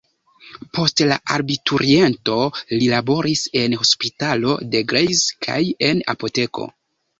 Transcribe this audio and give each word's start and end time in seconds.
Post 0.77 1.03
la 1.11 1.17
abituriento, 1.35 2.39
li 2.73 2.89
laboris 2.95 3.45
en 3.63 3.77
hospitalo 3.83 4.57
de 4.75 4.85
Greiz 4.95 5.23
kaj 5.49 5.61
en 5.93 6.05
apoteko. 6.19 6.71